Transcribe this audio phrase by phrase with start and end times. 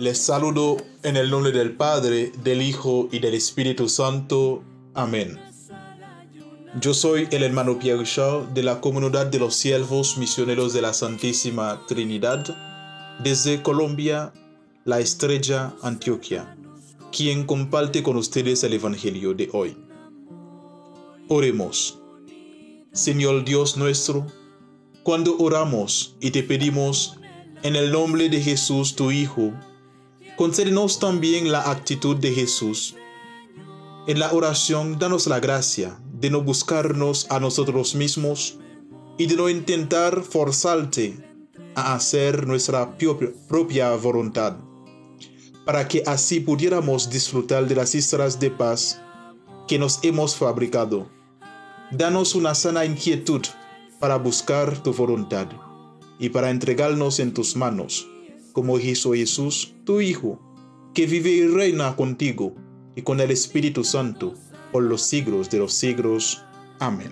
[0.00, 4.62] Les saludo en el nombre del Padre, del Hijo y del Espíritu Santo.
[4.94, 5.38] Amén.
[6.80, 10.94] Yo soy el hermano Pierre Richard de la Comunidad de los Siervos Misioneros de la
[10.94, 12.46] Santísima Trinidad,
[13.22, 14.32] desde Colombia,
[14.86, 16.56] la Estrella, Antioquia,
[17.12, 19.76] quien comparte con ustedes el Evangelio de hoy.
[21.28, 21.98] Oremos.
[22.92, 24.26] Señor Dios nuestro,
[25.02, 27.18] cuando oramos y te pedimos
[27.62, 29.52] en el nombre de Jesús tu Hijo,
[30.40, 32.94] concédenos también la actitud de Jesús.
[34.06, 38.56] En la oración, danos la gracia de no buscarnos a nosotros mismos
[39.18, 41.14] y de no intentar forzarte
[41.74, 42.96] a hacer nuestra
[43.48, 44.56] propia voluntad,
[45.66, 48.98] para que así pudiéramos disfrutar de las historias de paz
[49.68, 51.06] que nos hemos fabricado
[51.90, 53.42] Danos una sana inquietud
[53.98, 55.48] para buscar tu voluntad
[56.18, 58.08] y para entregarnos en tus manos,
[58.52, 60.40] como hizo Jesús, tu Hijo,
[60.94, 62.54] que vive y reina contigo
[62.96, 64.34] y con el Espíritu Santo
[64.72, 66.42] por los siglos de los siglos.
[66.78, 67.10] Amén.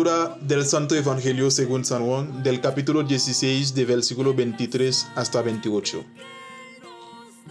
[0.00, 6.02] Del Santo Evangelio según San Juan del capítulo 16 de versículo 23 hasta 28.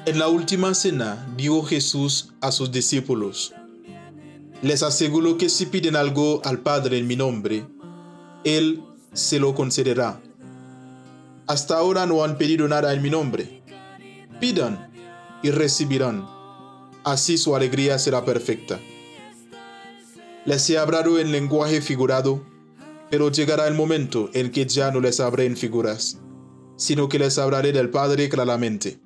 [0.07, 3.53] En la última cena dijo Jesús a sus discípulos,
[4.63, 7.67] Les aseguro que si piden algo al Padre en mi nombre,
[8.43, 8.81] Él
[9.13, 10.19] se lo concederá.
[11.45, 13.61] Hasta ahora no han pedido nada en mi nombre.
[14.39, 14.89] Pidan
[15.43, 16.27] y recibirán.
[17.03, 18.79] Así su alegría será perfecta.
[20.45, 22.41] Les he hablado en lenguaje figurado,
[23.09, 26.19] pero llegará el momento en que ya no les habré en figuras,
[26.77, 28.99] sino que les hablaré del Padre claramente.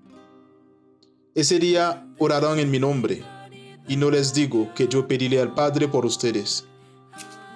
[1.33, 3.23] Ese día orarán en mi nombre,
[3.87, 6.67] y no les digo que yo pediré al Padre por ustedes,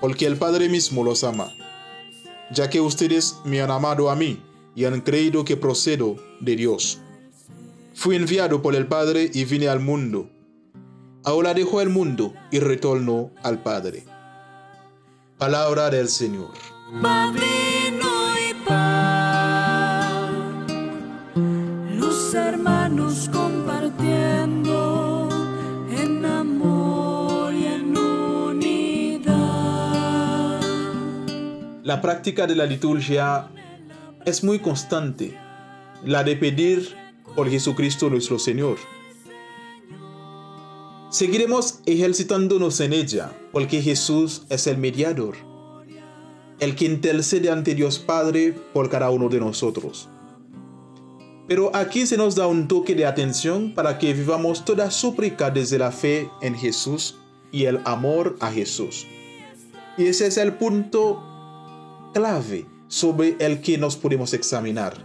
[0.02, 1.54] porque el Padre mismo los ama,
[2.52, 4.42] ya que ustedes me han amado a mí
[4.76, 7.00] y han creído que procedo de Dios.
[7.94, 10.30] Fui enviado por el Padre y vine al mundo
[11.28, 14.06] ahora dejó el mundo y retornó al Padre.
[15.38, 16.54] Palabra del Señor.
[22.00, 25.28] los hermanos compartiendo
[25.92, 29.28] en amor y en unidad.
[31.84, 33.50] La práctica de la liturgia
[34.24, 35.38] es muy constante,
[36.06, 36.96] la de pedir
[37.36, 38.78] por Jesucristo nuestro Señor
[41.10, 45.36] Seguiremos ejercitándonos en ella, porque Jesús es el mediador,
[46.60, 50.10] el que intercede ante Dios Padre por cada uno de nosotros.
[51.48, 55.78] Pero aquí se nos da un toque de atención para que vivamos toda súplica desde
[55.78, 57.16] la fe en Jesús
[57.54, 59.08] y el amor a Jesús.
[59.98, 61.24] Y ese es el punto
[62.14, 64.98] clave sobre el que nos podemos examinar.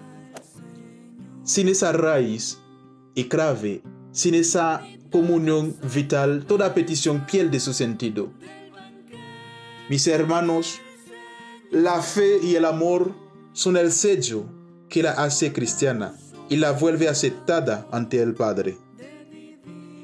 [1.44, 2.58] Sin esa raíz
[3.14, 8.30] y clave, sin esa comunión vital, toda petición pierde su sentido.
[9.88, 10.80] Mis hermanos,
[11.70, 13.14] la fe y el amor
[13.52, 14.44] son el sello
[14.88, 16.14] que la hace cristiana
[16.48, 18.76] y la vuelve aceptada ante el Padre.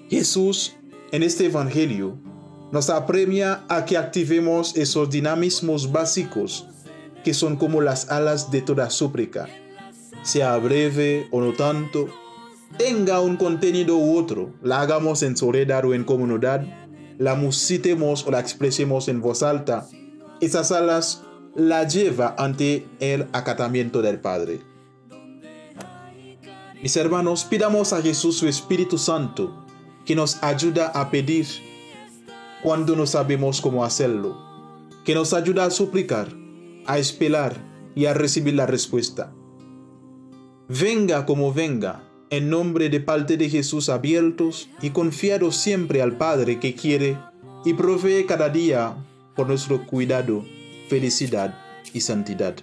[0.09, 0.77] Jesús,
[1.11, 2.19] en este Evangelio,
[2.71, 6.67] nos apremia a que activemos esos dinamismos básicos
[7.25, 9.49] que son como las alas de toda súplica,
[10.23, 12.09] sea breve o no tanto,
[12.77, 16.67] tenga un contenido u otro, la hagamos en soledad o en comunidad,
[17.19, 19.87] la musitemos o la expresemos en voz alta,
[20.41, 21.23] esas alas
[21.55, 24.61] la lleva ante el acatamiento del Padre.
[26.81, 29.67] Mis hermanos, pidamos a Jesús su Espíritu Santo,
[30.05, 31.47] que nos ayuda a pedir
[32.63, 34.37] cuando no sabemos cómo hacerlo,
[35.05, 36.29] que nos ayuda a suplicar,
[36.87, 37.57] a esperar
[37.97, 39.33] y a recibir la respuesta.
[40.69, 46.61] Venga como venga, en nombre de parte de Jesús abiertos y confiados siempre al Padre
[46.61, 47.19] que quiere
[47.65, 48.97] y provee cada día
[49.35, 50.45] por nuestro cuidado,
[50.89, 51.59] felicidad
[51.93, 52.57] y santidad.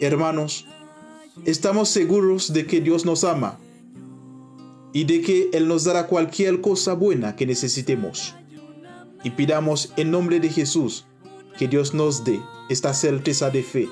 [0.00, 0.66] Hermanos,
[1.44, 3.58] estamos seguros de que Dios nos ama
[4.92, 8.34] y de que Él nos dará cualquier cosa buena que necesitemos.
[9.24, 11.06] Y pidamos en nombre de Jesús
[11.56, 13.88] que Dios nos dé esta certeza de fe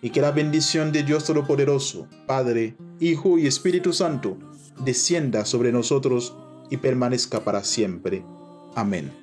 [0.00, 4.38] y que la bendición de Dios Todopoderoso, Padre, Hijo y Espíritu Santo,
[4.84, 6.36] descienda sobre nosotros
[6.70, 8.24] y permanezca para siempre.
[8.76, 9.21] Amén.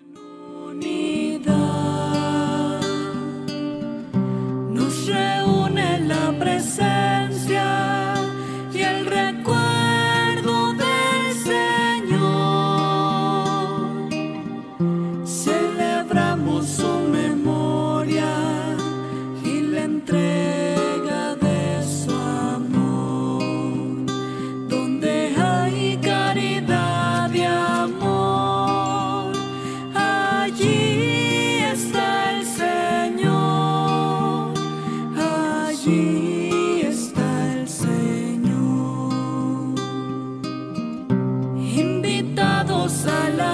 [43.06, 43.49] a la